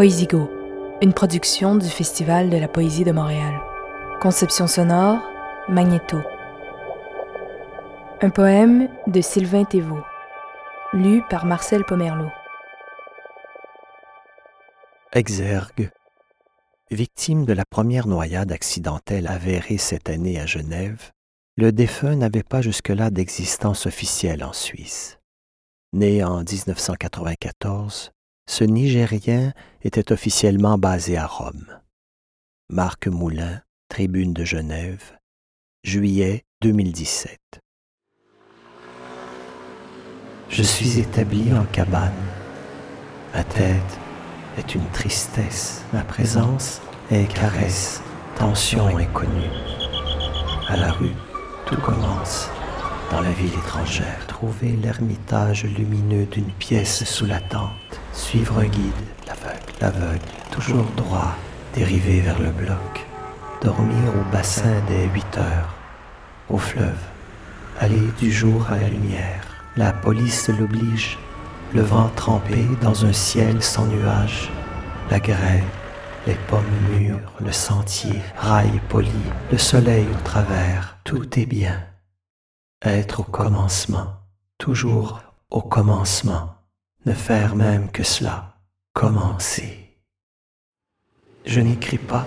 Poésigo, 0.00 0.50
une 1.02 1.12
production 1.12 1.76
du 1.76 1.86
Festival 1.86 2.48
de 2.48 2.56
la 2.56 2.68
Poésie 2.68 3.04
de 3.04 3.12
Montréal. 3.12 3.60
Conception 4.22 4.66
sonore, 4.66 5.18
Magnéto. 5.68 6.16
Un 8.22 8.30
poème 8.30 8.88
de 9.08 9.20
Sylvain 9.20 9.64
Thévaux, 9.64 10.02
lu 10.94 11.20
par 11.28 11.44
Marcel 11.44 11.84
Pomerleau. 11.84 12.30
Exergue. 15.12 15.90
Victime 16.90 17.44
de 17.44 17.52
la 17.52 17.66
première 17.66 18.06
noyade 18.06 18.52
accidentelle 18.52 19.26
avérée 19.26 19.76
cette 19.76 20.08
année 20.08 20.40
à 20.40 20.46
Genève, 20.46 21.10
le 21.58 21.72
défunt 21.72 22.16
n'avait 22.16 22.42
pas 22.42 22.62
jusque-là 22.62 23.10
d'existence 23.10 23.84
officielle 23.84 24.44
en 24.44 24.54
Suisse. 24.54 25.18
Né 25.92 26.24
en 26.24 26.38
1994, 26.38 28.12
ce 28.50 28.64
Nigérien 28.64 29.52
était 29.84 30.10
officiellement 30.10 30.76
basé 30.76 31.16
à 31.16 31.24
Rome. 31.24 31.66
Marc 32.68 33.06
Moulin, 33.06 33.60
Tribune 33.88 34.34
de 34.34 34.42
Genève, 34.42 35.16
juillet 35.84 36.42
2017. 36.60 37.38
Je 40.48 40.64
suis 40.64 40.98
établi 40.98 41.52
en 41.54 41.64
cabane. 41.66 42.10
Ma 43.34 43.44
tête 43.44 44.00
est 44.58 44.74
une 44.74 44.88
tristesse. 44.88 45.84
Ma 45.92 46.02
présence 46.02 46.80
est 47.12 47.32
caresse. 47.32 48.02
Tension 48.36 48.88
inconnue. 48.88 49.54
À 50.66 50.76
la 50.76 50.90
rue, 50.90 51.14
tout 51.66 51.80
commence. 51.80 52.50
Dans 53.12 53.20
la 53.20 53.30
ville 53.30 53.54
étrangère, 53.54 54.26
trouver 54.26 54.70
l'ermitage 54.70 55.66
lumineux 55.66 56.26
d'une 56.26 56.50
pièce 56.58 57.04
sous 57.04 57.26
la 57.26 57.40
tente 57.40 57.89
Suivre 58.12 58.58
un 58.58 58.66
guide, 58.66 58.92
l'aveugle, 59.26 59.72
l'aveugle, 59.80 60.20
toujours 60.50 60.84
droit, 60.96 61.36
dériver 61.74 62.20
vers 62.20 62.38
le 62.40 62.50
bloc. 62.50 63.06
Dormir 63.62 64.14
au 64.18 64.32
bassin 64.32 64.80
des 64.88 65.06
huit 65.08 65.38
heures, 65.38 65.74
au 66.48 66.58
fleuve, 66.58 66.98
aller 67.78 68.08
du 68.18 68.32
jour 68.32 68.66
à 68.70 68.78
la 68.78 68.88
lumière. 68.88 69.44
La 69.76 69.92
police 69.92 70.48
l'oblige, 70.48 71.18
le 71.72 71.82
vent 71.82 72.10
trempé 72.16 72.66
dans 72.82 73.04
un 73.04 73.12
ciel 73.12 73.62
sans 73.62 73.86
nuages, 73.86 74.50
la 75.10 75.20
grève, 75.20 75.64
les 76.26 76.34
pommes 76.48 76.64
mûres, 76.90 77.32
le 77.40 77.52
sentier, 77.52 78.20
rail 78.36 78.80
poli, 78.88 79.10
le 79.52 79.58
soleil 79.58 80.06
au 80.12 80.22
travers, 80.24 80.98
tout 81.04 81.38
est 81.38 81.46
bien. 81.46 81.80
Être 82.84 83.20
au 83.20 83.24
commencement, 83.24 84.14
toujours 84.58 85.20
au 85.50 85.62
commencement 85.62 86.59
ne 87.06 87.12
faire 87.14 87.56
même 87.56 87.90
que 87.90 88.02
cela, 88.02 88.56
commencer. 88.92 89.96
Je 91.46 91.60
n'écris 91.60 91.98
pas, 91.98 92.26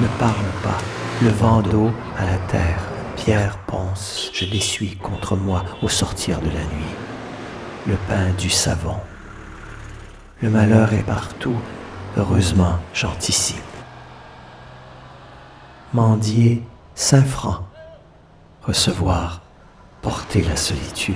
ne 0.00 0.06
parle 0.18 0.50
pas, 0.62 0.78
le 1.22 1.28
vent 1.28 1.60
d'eau 1.60 1.90
à 2.16 2.24
la 2.24 2.38
terre, 2.48 2.82
pierre 3.16 3.58
ponce, 3.66 4.30
je 4.32 4.46
l'essuie 4.46 4.96
contre 4.96 5.36
moi 5.36 5.64
au 5.82 5.88
sortir 5.88 6.40
de 6.40 6.46
la 6.46 6.64
nuit, 6.64 6.94
le 7.86 7.96
pain 8.08 8.30
du 8.38 8.48
savon. 8.48 8.96
Le 10.40 10.48
malheur 10.48 10.94
est 10.94 11.04
partout, 11.04 11.60
heureusement 12.16 12.78
j'anticipe. 12.94 13.58
Mendier 15.92 16.62
cinq 16.94 17.26
francs, 17.26 17.64
recevoir, 18.62 19.42
porter 20.00 20.42
la 20.42 20.56
solitude 20.56 21.14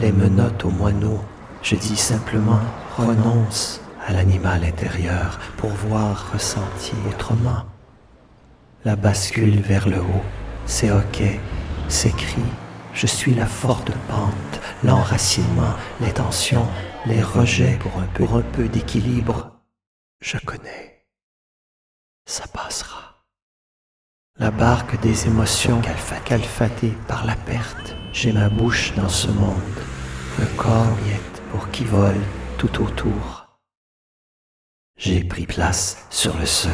les 0.00 0.12
menottes 0.12 0.64
aux 0.64 0.70
moineaux. 0.70 1.24
Je 1.62 1.76
dis 1.76 1.96
simplement 1.96 2.60
renonce 2.96 3.80
à 4.06 4.12
l'animal 4.12 4.64
intérieur 4.64 5.38
pour 5.56 5.70
voir 5.70 6.32
ressentir 6.32 6.94
autrement. 7.08 7.64
La 8.84 8.96
bascule 8.96 9.60
vers 9.60 9.88
le 9.88 10.00
haut, 10.00 10.24
c'est 10.66 10.90
ok, 10.90 11.22
c'est 11.88 12.14
cri. 12.14 12.42
Je 12.92 13.06
suis 13.06 13.34
la 13.34 13.46
forte 13.46 13.90
pente, 14.08 14.60
l'enracinement, 14.84 15.74
les 16.00 16.12
tensions, 16.12 16.68
les 17.06 17.22
rejets 17.22 17.78
pour 17.80 17.98
un 17.98 18.06
peu, 18.06 18.24
pour 18.24 18.36
un 18.36 18.42
peu 18.42 18.68
d'équilibre. 18.68 19.52
Je 20.20 20.38
connais. 20.38 21.06
Ça 22.26 22.46
passera. 22.46 23.13
La 24.40 24.50
barque 24.50 25.00
des 25.00 25.28
émotions 25.28 25.80
calfatée 26.24 26.92
par 27.06 27.24
la 27.24 27.36
perte. 27.36 27.94
J'ai 28.12 28.32
ma 28.32 28.48
bouche 28.48 28.92
dans 28.96 29.08
ce 29.08 29.28
monde 29.28 29.54
le 30.40 30.46
corps 30.56 30.96
miette 31.06 31.42
pour 31.52 31.70
qui 31.70 31.84
vole 31.84 32.20
tout 32.58 32.82
autour. 32.82 33.60
J'ai 34.96 35.22
pris 35.22 35.46
place 35.46 36.08
sur 36.10 36.36
le 36.36 36.46
seuil, 36.46 36.72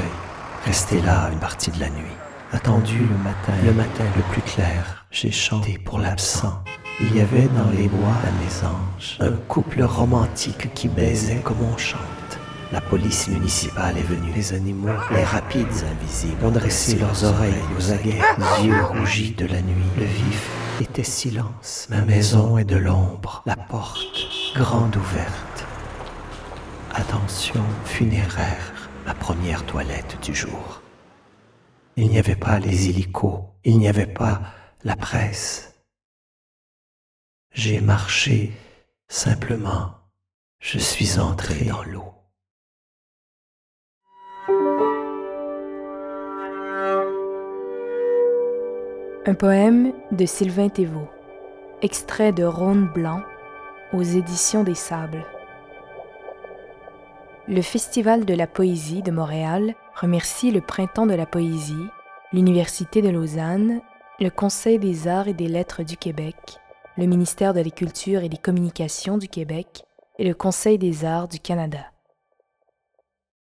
resté 0.64 1.02
là 1.02 1.28
une 1.30 1.38
partie 1.38 1.70
de 1.70 1.80
la 1.80 1.90
nuit, 1.90 2.16
attendu 2.50 3.00
le 3.00 3.18
matin, 3.18 3.52
le 3.62 3.74
matin 3.74 4.04
le 4.16 4.22
plus 4.32 4.40
clair. 4.40 5.04
J'ai 5.10 5.30
chanté 5.30 5.76
pour 5.76 5.98
l'absent. 5.98 6.64
Il 7.02 7.14
y 7.14 7.20
avait 7.20 7.48
dans 7.48 7.70
les 7.76 7.88
bois 7.88 8.16
à 8.24 8.30
mes 8.42 8.66
anges 8.66 9.18
un 9.20 9.36
couple 9.48 9.82
romantique 9.82 10.72
qui 10.72 10.88
baisait 10.88 11.42
comme 11.44 11.60
on 11.60 11.76
chante. 11.76 12.00
La 12.72 12.80
police 12.80 13.26
municipale 13.26 13.98
est 13.98 14.02
venue. 14.02 14.32
Les 14.32 14.52
animaux, 14.52 14.94
les 15.10 15.24
rapides 15.24 15.66
invisibles, 15.66 16.44
ont 16.44 16.52
dressé 16.52 16.96
leurs 16.96 17.24
oreilles 17.24 17.52
aux 17.76 17.90
aguets, 17.90 18.20
les 18.38 18.66
yeux 18.66 18.84
rougis 18.84 19.32
de 19.32 19.46
la 19.46 19.60
nuit. 19.60 19.90
Le 19.98 20.04
vif 20.04 20.48
était 20.80 21.02
silence. 21.02 21.88
Ma 21.90 22.02
maison 22.02 22.58
est 22.58 22.64
de 22.64 22.76
l'ombre, 22.76 23.42
la 23.44 23.56
porte 23.56 23.98
grande 24.54 24.96
ouverte. 24.96 25.66
Attention 26.94 27.64
funéraire, 27.84 28.72
ma 29.04 29.14
première 29.14 29.66
toilette 29.66 30.18
du 30.22 30.32
jour. 30.32 30.80
Il 31.96 32.08
n'y 32.08 32.20
avait 32.20 32.36
pas 32.36 32.60
les 32.60 32.88
hélicos, 32.88 33.40
il 33.64 33.78
n'y 33.78 33.88
avait 33.88 34.06
pas 34.06 34.42
la 34.84 34.94
presse. 34.94 35.74
J'ai 37.52 37.80
marché 37.80 38.52
simplement, 39.08 39.96
je 40.60 40.78
suis 40.78 41.18
entré 41.18 41.64
dans 41.64 41.82
l'eau. 41.82 42.19
Un 49.26 49.34
poème 49.34 49.92
de 50.10 50.26
Sylvain 50.26 50.68
Thévaux, 50.68 51.08
extrait 51.82 52.32
de 52.32 52.42
Rhône 52.42 52.88
Blanc 52.92 53.22
aux 53.92 54.02
éditions 54.02 54.64
des 54.64 54.74
Sables. 54.74 55.24
Le 57.46 57.62
Festival 57.62 58.24
de 58.24 58.34
la 58.34 58.46
poésie 58.46 59.02
de 59.02 59.10
Montréal 59.10 59.74
remercie 59.94 60.50
le 60.50 60.60
Printemps 60.60 61.06
de 61.06 61.14
la 61.14 61.26
poésie, 61.26 61.86
l'Université 62.32 63.02
de 63.02 63.08
Lausanne, 63.10 63.80
le 64.20 64.30
Conseil 64.30 64.78
des 64.78 65.06
arts 65.06 65.28
et 65.28 65.34
des 65.34 65.48
lettres 65.48 65.82
du 65.82 65.96
Québec, 65.96 66.58
le 66.96 67.06
ministère 67.06 67.54
de 67.54 67.60
la 67.60 67.70
Culture 67.70 68.22
et 68.22 68.28
des 68.28 68.36
Communications 68.36 69.18
du 69.18 69.28
Québec 69.28 69.84
et 70.18 70.24
le 70.26 70.34
Conseil 70.34 70.78
des 70.78 71.04
arts 71.04 71.28
du 71.28 71.40
Canada. 71.40 71.92